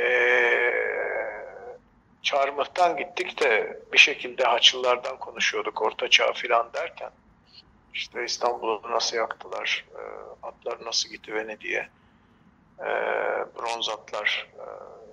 Çarmıhtan 2.25 2.98
gittik 2.98 3.41
de 3.43 3.79
bir 3.93 3.98
şekilde 3.98 4.43
Haçlılardan 4.43 5.17
konuşuyorduk, 5.17 5.81
Orta 5.81 6.10
Çağ 6.10 6.34
filan 6.34 6.74
derken. 6.74 7.12
İşte 7.93 8.25
İstanbul'u 8.25 8.81
nasıl 8.89 9.17
yaktılar, 9.17 9.86
e, 9.95 10.01
atlar 10.48 10.86
nasıl 10.86 11.10
gitti 11.10 11.34
Venedik'e, 11.34 11.89
e, 12.79 12.86
bronz 13.55 13.89
atlar, 13.89 14.48
e, 14.60 14.65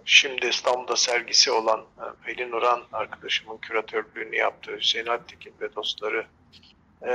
şimdi 0.04 0.46
İstanbul'da 0.46 0.96
sergisi 0.96 1.50
olan 1.50 1.80
e, 1.80 2.04
Pelin 2.26 2.52
Uran 2.52 2.82
arkadaşımın 2.92 3.58
küratörlüğünü 3.58 4.36
yaptığı 4.36 4.76
Hüseyin 4.76 5.06
Alptekin 5.06 5.54
ve 5.60 5.74
dostları 5.74 6.26
e, 7.06 7.12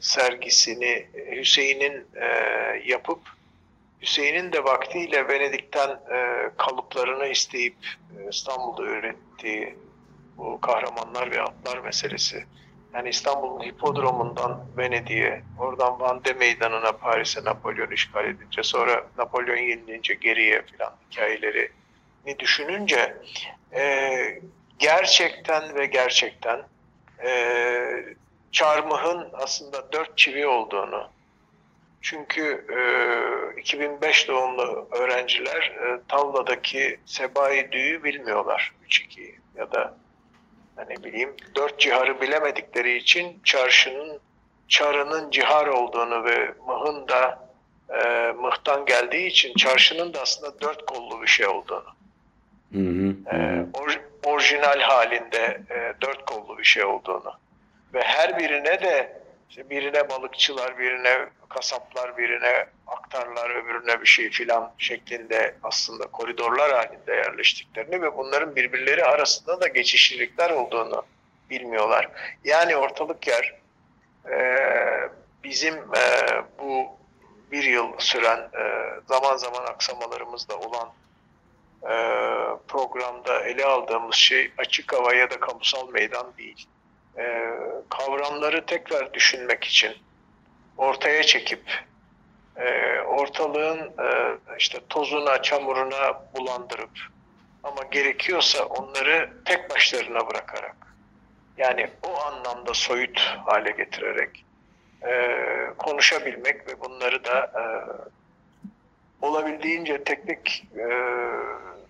sergisini 0.00 1.06
Hüseyin'in 1.30 2.06
e, 2.14 2.26
yapıp 2.84 3.20
Hüseyin'in 4.02 4.52
de 4.52 4.64
vaktiyle 4.64 5.28
Venedik'ten 5.28 5.88
e, 5.90 6.50
kalıplarını 6.56 7.26
isteyip 7.26 7.76
e, 8.18 8.28
İstanbul'da 8.28 8.82
ürettiği 8.82 9.76
bu 10.36 10.60
kahramanlar 10.60 11.30
ve 11.30 11.42
atlar 11.42 11.78
meselesi. 11.78 12.44
Yani 12.94 13.08
İstanbul'un 13.08 13.64
hipodromundan 13.64 14.64
Venedik'e, 14.76 15.42
oradan 15.58 16.00
Van 16.00 16.24
de 16.24 16.32
Meydanı'na, 16.32 16.92
Paris'e 16.92 17.44
Napolyon 17.44 17.90
işgal 17.90 18.24
edince, 18.24 18.62
sonra 18.62 19.06
Napolyon 19.18 19.56
yenilince 19.56 20.14
geriye 20.14 20.62
filan 20.62 20.92
hikayelerini 22.26 22.38
düşününce 22.38 23.16
e, 23.74 24.40
gerçekten 24.78 25.74
ve 25.74 25.86
gerçekten 25.86 26.62
e, 27.24 28.16
Çarmıh'ın 28.52 29.28
aslında 29.32 29.92
dört 29.92 30.18
çivi 30.18 30.46
olduğunu, 30.46 31.10
çünkü 32.02 32.66
e, 33.56 33.60
2005 33.60 34.28
doğumlu 34.28 34.88
öğrenciler 34.92 35.62
e, 35.62 36.00
tavladaki 36.08 37.00
sebai 37.06 37.72
düğü 37.72 38.04
bilmiyorlar 38.04 38.72
3-2'yi 38.88 39.38
ya 39.56 39.72
da 39.72 39.94
ne 40.88 41.04
bileyim 41.04 41.36
dört 41.54 41.80
ciharı 41.80 42.20
bilemedikleri 42.20 42.96
için 42.96 43.40
çarşının 43.44 44.20
çarının 44.68 45.30
cihar 45.30 45.66
olduğunu 45.66 46.24
ve 46.24 46.54
mıhın 46.66 47.08
da 47.08 47.48
e, 47.88 48.32
mıhtan 48.32 48.86
geldiği 48.86 49.26
için 49.26 49.54
çarşının 49.54 50.14
da 50.14 50.20
aslında 50.22 50.60
dört 50.60 50.86
kollu 50.86 51.22
bir 51.22 51.26
şey 51.26 51.46
olduğunu 51.46 51.96
Hı 52.72 52.78
hı, 52.78 53.16
e, 53.30 53.36
hı. 53.36 53.66
or- 53.72 54.00
orijinal 54.24 54.80
halinde 54.80 55.60
e, 55.70 55.92
dört 56.00 56.26
kollu 56.26 56.58
bir 56.58 56.64
şey 56.64 56.84
olduğunu 56.84 57.32
ve 57.94 58.02
her 58.02 58.38
birine 58.38 58.82
de 58.82 59.22
işte 59.50 59.70
birine 59.70 60.08
balıkçılar, 60.10 60.78
birine 60.78 61.26
kasaplar, 61.48 62.18
birine 62.18 62.66
aktarlar, 62.86 63.50
öbürüne 63.50 64.00
bir 64.00 64.06
şey 64.06 64.30
filan 64.30 64.72
şeklinde 64.78 65.54
aslında 65.62 66.06
koridorlar 66.06 66.72
halinde 66.72 67.14
yerleştiklerini 67.14 68.02
ve 68.02 68.16
bunların 68.16 68.56
birbirleri 68.56 69.04
arasında 69.04 69.60
da 69.60 69.68
geçişlilikler 69.68 70.50
olduğunu 70.50 71.02
bilmiyorlar. 71.50 72.08
Yani 72.44 72.76
ortalık 72.76 73.26
yer 73.26 73.54
e, 74.30 74.38
bizim 75.44 75.74
e, 75.74 76.02
bu 76.58 76.86
bir 77.52 77.64
yıl 77.64 77.92
süren 77.98 78.38
e, 78.38 78.90
zaman 79.08 79.36
zaman 79.36 79.66
aksamalarımız 79.66 80.48
da 80.48 80.58
olan 80.58 80.88
programda 82.68 83.40
ele 83.44 83.64
aldığımız 83.64 84.14
şey 84.14 84.52
açık 84.58 84.92
hava 84.92 85.14
ya 85.14 85.30
da 85.30 85.40
kamusal 85.40 85.88
meydan 85.88 86.26
değil. 86.38 86.68
E, 87.18 87.50
kavramları 87.88 88.66
tekrar 88.66 89.14
düşünmek 89.14 89.64
için 89.64 89.92
ortaya 90.76 91.22
çekip 91.22 91.84
e, 92.56 93.00
ortalığın 93.00 93.78
e, 93.78 94.36
işte 94.58 94.78
tozuna, 94.88 95.42
çamuruna 95.42 96.22
bulandırıp 96.36 96.98
ama 97.62 97.82
gerekiyorsa 97.90 98.64
onları 98.64 99.30
tek 99.44 99.70
başlarına 99.70 100.28
bırakarak 100.28 100.76
yani 101.58 101.90
o 102.02 102.20
anlamda 102.20 102.74
soyut 102.74 103.20
hale 103.20 103.70
getirerek 103.70 104.44
e, 105.06 105.36
konuşabilmek 105.78 106.68
ve 106.68 106.80
bunları 106.80 107.24
da 107.24 107.52
olabildiğince 109.22 110.04
teknik 110.04 110.64
e, 110.78 110.86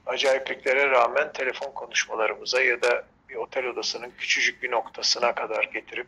acayipliklere 0.06 0.90
rağmen 0.90 1.32
telefon 1.32 1.72
konuşmalarımıza 1.72 2.60
ya 2.60 2.82
da 2.82 3.04
bir 3.28 3.34
otel 3.34 3.66
odasının 3.66 4.12
küçücük 4.18 4.62
bir 4.62 4.70
noktasına 4.70 5.34
kadar 5.34 5.64
getirip 5.64 6.06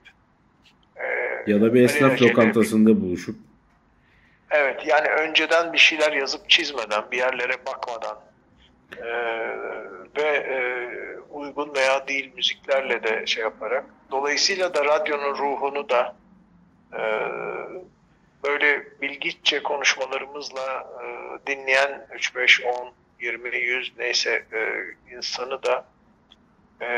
e, 0.97 1.05
Ya 1.51 1.61
da 1.61 1.75
bir 1.75 1.83
esnaf 1.83 2.23
lokantasında 2.23 3.01
buluşup. 3.01 3.37
Evet 4.51 4.87
yani 4.87 5.09
önceden 5.09 5.73
bir 5.73 5.79
şeyler 5.79 6.13
yazıp 6.13 6.51
çizmeden, 6.51 7.11
bir 7.11 7.17
yerlere 7.17 7.67
bakmadan 7.67 8.19
e, 8.97 9.07
ve 10.17 10.29
e, 10.37 10.59
uygun 11.31 11.75
veya 11.75 12.09
değil 12.09 12.33
müziklerle 12.37 13.03
de 13.03 13.27
şey 13.27 13.43
yaparak 13.43 13.85
dolayısıyla 14.11 14.75
da 14.75 14.85
radyonun 14.85 15.39
ruhunu 15.39 15.89
da 15.89 16.17
e, 16.93 17.01
böyle 18.45 19.01
bilgiçe 19.03 19.63
konuşmalarımızla 19.63 20.87
e, 21.03 21.07
dinleyen 21.47 22.07
3, 22.15 22.37
5, 22.37 22.65
10, 22.65 22.93
20, 23.21 23.57
100 23.57 23.93
neyse 23.99 24.45
e, 24.53 24.85
insanı 25.17 25.63
da 25.63 25.87
e, 26.81 26.89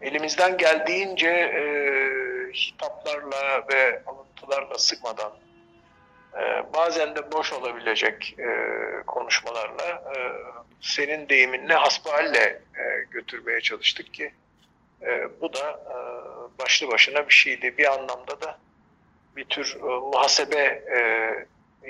elimizden 0.00 0.56
geldiğince 0.56 1.28
e, 1.28 1.62
hitaplarla 2.52 3.64
ve 3.72 4.02
alıntılarla 4.06 4.78
sıkmadan 4.78 5.32
ee, 6.36 6.64
bazen 6.74 7.16
de 7.16 7.32
boş 7.32 7.52
olabilecek 7.52 8.34
e, 8.38 8.46
konuşmalarla 9.06 10.12
e, 10.16 10.16
senin 10.80 11.28
deyiminle 11.28 11.74
hasbihalle 11.74 12.62
e, 12.78 13.04
götürmeye 13.10 13.60
çalıştık 13.60 14.14
ki 14.14 14.32
e, 15.02 15.40
bu 15.40 15.52
da 15.52 15.70
e, 15.70 15.96
başlı 16.58 16.88
başına 16.88 17.28
bir 17.28 17.34
şeydi. 17.34 17.78
Bir 17.78 17.92
anlamda 17.92 18.40
da 18.40 18.58
bir 19.36 19.44
tür 19.44 19.76
e, 19.76 19.84
muhasebe 19.84 20.82
e, 20.96 21.00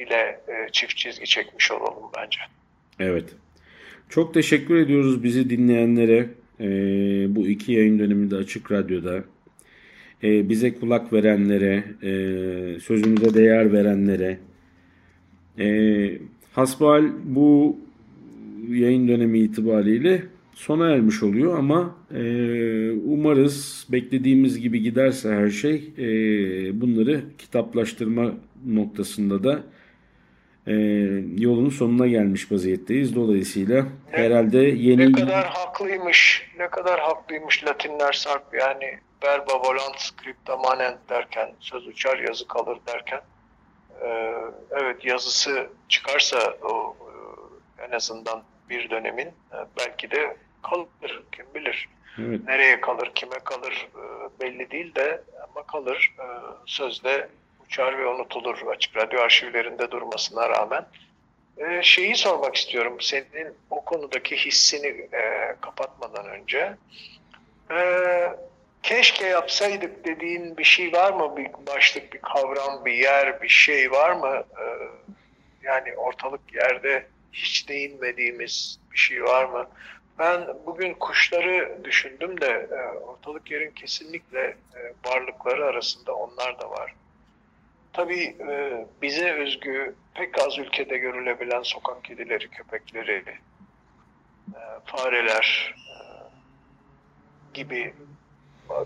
ile 0.03 0.41
e, 0.49 0.73
çift 0.73 0.97
çizgi 0.97 1.27
çekmiş 1.27 1.71
olalım 1.71 2.11
bence. 2.17 2.41
Evet. 3.03 3.25
Çok 4.09 4.35
teşekkür 4.35 4.77
ediyoruz 4.77 5.23
bizi 5.23 5.51
dinleyenlere. 5.51 6.29
Ee, 6.61 6.67
bu 7.29 7.49
iki 7.49 7.73
yayın 7.73 7.99
döneminde 7.99 8.37
Açık 8.37 8.73
Radyo'da. 8.73 9.25
Ee, 10.23 10.49
bize 10.49 10.75
kulak 10.75 11.12
verenlere, 11.12 11.85
e, 12.03 12.11
sözümüze 12.81 13.35
değer 13.35 13.73
verenlere. 13.73 14.38
Ee, 15.59 16.19
hasbihal 16.53 17.05
bu 17.25 17.77
yayın 18.69 19.09
dönemi 19.09 19.38
itibariyle 19.38 20.23
sona 20.55 20.88
ermiş 20.88 21.23
oluyor 21.23 21.59
ama 21.59 21.97
e, 22.15 22.23
umarız 22.91 23.87
beklediğimiz 23.93 24.61
gibi 24.61 24.83
giderse 24.83 25.35
her 25.35 25.51
şey 25.51 25.91
e, 25.99 26.05
bunları 26.81 27.21
kitaplaştırma 27.38 28.35
noktasında 28.67 29.45
da 29.45 29.62
e, 30.66 30.72
yolun 31.38 31.70
sonuna 31.70 32.07
gelmiş 32.07 32.53
vaziyetteyiz. 32.53 33.16
Dolayısıyla 33.16 33.87
herhalde 34.11 34.59
yeni 34.59 35.12
Ne 35.12 35.20
kadar 35.20 35.46
haklıymış, 35.46 36.51
ne 36.59 36.68
kadar 36.68 37.01
haklıymış 37.01 37.64
Latinler 37.64 38.12
Sarp 38.12 38.55
yani 38.55 38.98
verba 39.25 39.61
volant 39.61 40.01
scripta 40.01 40.57
manent 40.57 40.98
derken, 41.09 41.53
söz 41.61 41.87
uçar 41.87 42.18
yazı 42.18 42.48
kalır 42.48 42.79
derken 42.87 43.20
e, 44.03 44.35
evet 44.70 45.05
yazısı 45.05 45.66
çıkarsa 45.88 46.55
o 46.62 46.96
e, 47.81 47.85
en 47.85 47.90
azından 47.90 48.42
bir 48.70 48.90
dönemin 48.90 49.27
e, 49.27 49.57
belki 49.79 50.11
de 50.11 50.37
kalır 50.62 51.22
kim 51.33 51.46
bilir. 51.55 51.88
Evet. 52.18 52.40
Nereye 52.46 52.81
kalır, 52.81 53.12
kime 53.14 53.38
kalır 53.44 53.88
e, 53.96 54.03
belli 54.40 54.70
değil 54.70 54.94
de 54.94 55.22
ama 55.51 55.66
kalır. 55.66 56.14
E, 56.18 56.25
sözde 56.66 57.29
uçar 57.73 57.99
ve 57.99 58.07
unutulur 58.07 58.67
açık 58.67 58.97
radyo 58.97 59.21
arşivlerinde 59.21 59.91
durmasına 59.91 60.49
rağmen. 60.49 60.87
E, 61.59 61.83
şeyi 61.83 62.17
sormak 62.17 62.57
istiyorum. 62.57 62.97
Senin 63.01 63.55
o 63.71 63.85
konudaki 63.85 64.37
hissini 64.37 64.87
e, 65.13 65.55
kapatmadan 65.61 66.27
önce. 66.27 66.77
E, 67.71 67.79
keşke 68.83 69.27
yapsaydık 69.27 70.05
dediğin 70.05 70.57
bir 70.57 70.65
şey 70.65 70.93
var 70.93 71.13
mı? 71.13 71.37
Bir 71.37 71.67
başlık, 71.67 72.13
bir 72.13 72.19
kavram, 72.19 72.85
bir 72.85 72.93
yer, 72.93 73.43
bir 73.43 73.49
şey 73.49 73.91
var 73.91 74.13
mı? 74.13 74.45
E, 74.59 74.65
yani 75.63 75.97
ortalık 75.97 76.55
yerde 76.55 77.07
hiç 77.33 77.69
değinmediğimiz 77.69 78.79
bir 78.93 78.99
şey 78.99 79.25
var 79.25 79.45
mı? 79.45 79.69
Ben 80.19 80.47
bugün 80.67 80.95
kuşları 80.95 81.85
düşündüm 81.85 82.41
de 82.41 82.69
e, 82.71 82.99
ortalık 82.99 83.51
yerin 83.51 83.71
kesinlikle 83.71 84.41
e, 84.77 84.81
varlıkları 85.05 85.65
arasında 85.65 86.15
onlar 86.15 86.59
da 86.59 86.71
var. 86.71 86.95
Tabii 87.93 88.37
e, 88.51 88.87
bize 89.03 89.33
özgü 89.33 89.95
pek 90.15 90.39
az 90.47 90.59
ülkede 90.59 90.99
görülebilen 90.99 91.63
sokak 91.63 92.05
kedileri, 92.05 92.49
köpekleri, 92.49 93.25
e, 94.49 94.61
fareler 94.85 95.75
e, 95.77 95.95
gibi 97.55 97.95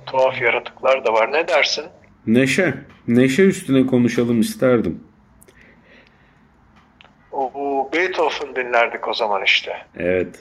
tuhaf 0.06 0.40
yaratıklar 0.42 1.04
da 1.04 1.12
var. 1.12 1.32
Ne 1.32 1.48
dersin? 1.48 1.84
Neşe. 2.26 2.74
Neşe 3.08 3.42
üstüne 3.42 3.86
konuşalım 3.86 4.40
isterdim. 4.40 5.00
O 7.32 7.90
Beethoven 7.92 8.56
dinlerdik 8.56 9.08
o 9.08 9.14
zaman 9.14 9.44
işte. 9.44 9.72
Evet. 9.96 10.40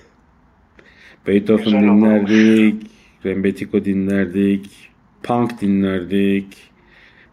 Beethoven 1.28 1.63
Güzel 1.63 1.82
dinlerdik, 1.82 2.91
Rembetiko 3.25 3.86
dinlerdik, 3.86 4.91
punk 5.23 5.62
dinlerdik. 5.62 6.74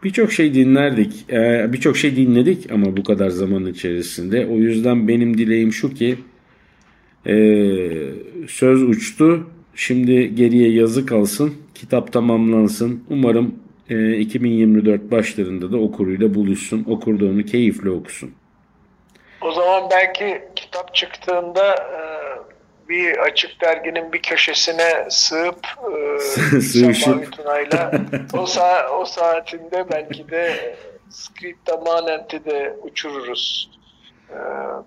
Birçok 0.04 0.32
şey 0.32 0.54
dinlerdik. 0.54 1.24
Ee, 1.30 1.72
Birçok 1.72 1.96
şey 1.96 2.16
dinledik 2.16 2.72
ama 2.72 2.96
bu 2.96 3.04
kadar 3.04 3.28
zaman 3.30 3.66
içerisinde. 3.66 4.46
O 4.46 4.54
yüzden 4.56 5.08
benim 5.08 5.38
dileğim 5.38 5.72
şu 5.72 5.94
ki 5.94 6.18
e, 7.26 7.34
söz 8.48 8.82
uçtu. 8.82 9.46
Şimdi 9.74 10.34
geriye 10.34 10.72
yazı 10.72 11.06
kalsın. 11.06 11.54
Kitap 11.74 12.12
tamamlansın. 12.12 13.04
Umarım 13.10 13.54
e, 13.90 14.16
2024 14.18 15.10
başlarında 15.10 15.72
da 15.72 15.76
okuruyla 15.76 16.34
buluşsun. 16.34 16.84
Okur 16.88 17.20
da 17.20 17.24
onu 17.24 17.44
keyifle 17.44 17.90
okusun. 17.90 18.30
O 19.40 19.52
zaman 19.52 19.82
belki 19.90 20.42
kitap 20.56 20.94
çıktığında 20.94 21.74
e, 21.74 22.12
bir 22.88 23.18
açık 23.18 23.61
derginin 23.61 24.12
bir 24.12 24.23
köşesine 24.23 25.07
sığıp 25.11 25.66
e, 25.92 26.21
Sığışıp. 26.61 27.33
Tuna'yla 27.33 27.92
o, 28.33 28.47
sa 28.47 28.88
o 28.90 29.05
saatinde 29.05 29.90
belki 29.90 30.31
de 30.31 30.77
Scripta 31.11 31.77
Manent'i 31.77 32.45
de 32.45 32.77
uçururuz. 32.83 33.71
E, 34.31 34.37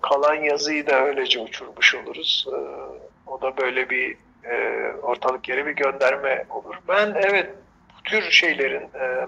kalan 0.02 0.34
yazıyı 0.34 0.86
da 0.86 1.04
öylece 1.04 1.40
uçurmuş 1.40 1.94
oluruz. 1.94 2.46
E, 2.48 2.58
o 3.30 3.40
da 3.42 3.56
böyle 3.56 3.90
bir 3.90 4.16
e, 4.44 4.92
ortalık 5.02 5.48
yere 5.48 5.66
bir 5.66 5.72
gönderme 5.72 6.44
olur. 6.50 6.74
Ben 6.88 7.14
evet 7.16 7.50
bu 7.98 8.02
tür 8.02 8.30
şeylerin 8.30 8.82
e, 8.82 9.26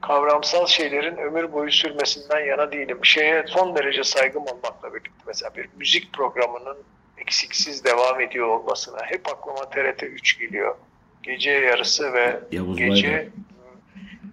kavramsal 0.00 0.66
şeylerin 0.66 1.16
ömür 1.16 1.52
boyu 1.52 1.70
sürmesinden 1.70 2.40
yana 2.40 2.72
değilim. 2.72 2.98
Şeye 3.02 3.44
son 3.46 3.76
derece 3.76 4.04
saygım 4.04 4.42
olmakla 4.42 4.94
birlikte 4.94 5.24
mesela 5.26 5.54
bir 5.56 5.68
müzik 5.76 6.12
programının 6.12 6.76
eksiksiz 7.26 7.84
devam 7.84 8.20
ediyor 8.20 8.46
olmasına 8.46 8.98
hep 9.06 9.28
aklıma 9.28 9.70
TRT 9.70 10.02
3 10.02 10.38
geliyor. 10.38 10.76
Gece 11.22 11.50
yarısı 11.50 12.12
ve 12.12 12.40
Yavuz 12.52 12.76
gece 12.76 13.12
Bayram. 13.12 13.32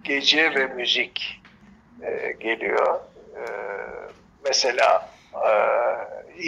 gece 0.04 0.54
ve 0.54 0.66
müzik 0.66 1.42
e, 2.02 2.36
geliyor. 2.40 3.00
E, 3.36 3.42
mesela 4.44 5.10
e, 5.34 5.50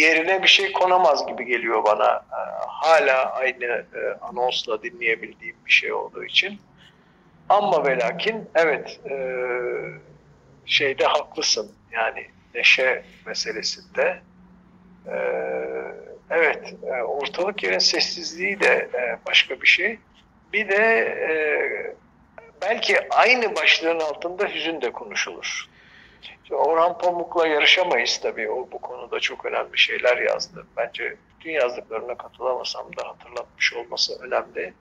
yerine 0.01 0.43
bir 0.43 0.49
şey 0.49 0.73
konamaz 0.73 1.27
gibi 1.27 1.45
geliyor 1.45 1.85
bana. 1.85 2.11
E, 2.15 2.41
hala 2.67 3.33
aynı 3.33 3.65
e, 3.65 4.19
anonsla 4.23 4.83
dinleyebildiğim 4.83 5.57
bir 5.67 5.73
şey 5.73 5.93
olduğu 5.93 6.25
için. 6.25 6.61
Ama 7.49 7.87
ve 7.87 7.99
lakin 7.99 8.51
evet 8.55 9.01
e, 9.11 9.17
şeyde 10.67 11.05
haklısın 11.05 11.73
yani 11.93 12.27
neşe 12.55 13.05
meselesinde. 13.27 14.21
E, 15.07 15.15
evet 16.31 16.75
e, 16.87 17.03
ortalık 17.03 17.63
yerin 17.63 17.79
sessizliği 17.79 18.61
de 18.61 18.89
e, 18.95 19.19
başka 19.27 19.61
bir 19.61 19.67
şey. 19.67 19.99
Bir 20.53 20.69
de 20.69 20.77
e, 21.31 21.35
belki 22.63 23.09
aynı 23.11 23.57
başlığın 23.57 24.01
altında 24.01 24.49
hüzün 24.49 24.81
de 24.81 24.93
konuşulur. 24.93 25.69
Orhan 26.51 26.99
Pamuk'la 26.99 27.47
yarışamayız 27.47 28.21
tabii. 28.23 28.51
O 28.51 28.69
bu 28.73 28.79
konuda 28.79 29.21
çok 29.21 29.45
önemli 29.45 29.79
şeyler 29.79 30.17
yazdı. 30.17 30.67
Bence 30.77 31.17
bütün 31.39 31.51
yazdıklarına 31.51 32.15
katılamasam 32.15 32.97
da 32.97 33.09
hatırlatmış 33.09 33.75
olması 33.75 34.23
önemli. 34.23 34.73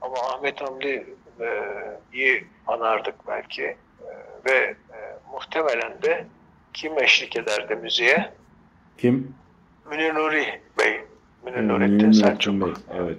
Ama 0.00 0.16
Ahmet 0.16 0.60
Hamdi'yi 0.60 2.46
anardık 2.66 3.14
belki. 3.28 3.76
Ve 4.46 4.56
e, 4.56 4.76
muhtemelen 5.32 6.02
de 6.02 6.26
kim 6.72 6.98
eşlik 6.98 7.36
ederdi 7.36 7.76
müziğe? 7.76 8.32
Kim? 8.98 9.34
Münir 9.90 10.14
Nuri 10.14 10.44
Bey. 10.78 11.00
Münir 11.44 11.58
Hmm, 11.58 11.68
Nurettin 11.68 12.12
Selçuk. 12.12 12.60
Bey, 12.60 12.72
Evet. 12.98 13.18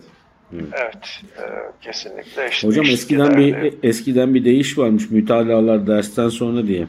Evet. 0.52 1.22
e, 1.38 1.44
kesinlikle 1.82 2.46
eşlik 2.46 2.72
Hocam 2.72 2.86
eskiden 2.86 3.38
bir 3.38 3.74
eskiden 3.84 4.34
bir 4.34 4.46
deyiş 4.46 4.78
varmış 4.78 5.10
mütalalar 5.10 5.88
dersten 5.88 6.30
sonra 6.30 6.68
diye. 6.68 6.88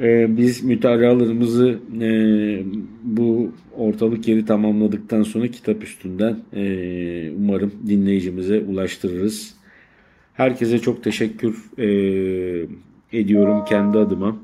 Ee, 0.00 0.36
biz 0.36 0.64
mütalalarımızı 0.64 1.78
e, 2.00 2.08
bu 3.02 3.52
ortalık 3.76 4.28
yeri 4.28 4.44
tamamladıktan 4.46 5.22
sonra 5.22 5.48
kitap 5.48 5.82
üstünden 5.82 6.38
e, 6.56 6.62
umarım 7.30 7.72
dinleyicimize 7.86 8.60
ulaştırırız. 8.60 9.54
Herkese 10.34 10.78
çok 10.78 11.04
teşekkür 11.04 11.70
e, 11.78 11.86
ediyorum 13.12 13.64
kendi 13.64 13.98
adıma. 13.98 14.36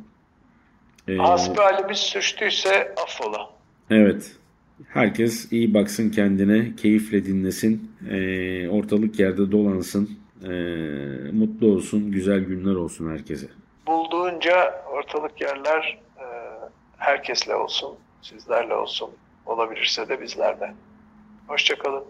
E, 1.08 1.16
Hasbihalimiz 1.16 1.98
suçtuysa 1.98 2.70
affola. 3.04 3.53
Evet. 3.90 4.32
Herkes 4.88 5.52
iyi 5.52 5.74
baksın 5.74 6.10
kendine, 6.10 6.76
keyifle 6.76 7.24
dinlesin, 7.24 7.92
e, 8.10 8.68
ortalık 8.68 9.18
yerde 9.20 9.52
dolansın, 9.52 10.10
e, 10.42 10.48
mutlu 11.32 11.66
olsun, 11.66 12.12
güzel 12.12 12.40
günler 12.40 12.74
olsun 12.74 13.10
herkese. 13.10 13.46
bulduğunca 13.86 14.84
ortalık 14.92 15.40
yerler 15.40 15.98
e, 16.18 16.24
herkesle 16.96 17.54
olsun, 17.54 17.94
sizlerle 18.22 18.74
olsun, 18.74 19.10
olabilirse 19.46 20.08
de 20.08 20.20
bizlerle. 20.20 20.74
Hoşçakalın. 21.48 22.04